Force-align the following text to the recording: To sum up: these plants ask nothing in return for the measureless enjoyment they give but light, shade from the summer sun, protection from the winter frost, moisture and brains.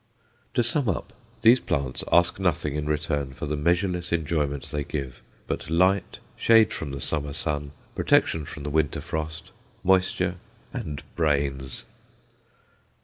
To 0.55 0.63
sum 0.63 0.89
up: 0.89 1.13
these 1.43 1.59
plants 1.59 2.03
ask 2.11 2.39
nothing 2.39 2.75
in 2.75 2.87
return 2.87 3.33
for 3.33 3.45
the 3.45 3.55
measureless 3.55 4.11
enjoyment 4.11 4.63
they 4.71 4.83
give 4.83 5.21
but 5.45 5.69
light, 5.69 6.17
shade 6.35 6.73
from 6.73 6.89
the 6.89 6.99
summer 7.01 7.33
sun, 7.33 7.71
protection 7.93 8.45
from 8.45 8.63
the 8.63 8.71
winter 8.71 8.99
frost, 8.99 9.51
moisture 9.83 10.37
and 10.73 11.03
brains. 11.15 11.85